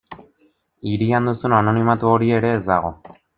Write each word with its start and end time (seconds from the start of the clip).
Hirian 0.93 1.29
duzun 1.31 1.55
anonimatu 1.59 2.11
hori 2.15 2.31
ere 2.39 2.51
ez 2.55 2.63
dago. 2.73 2.93